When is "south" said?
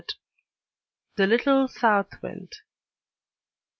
1.67-2.23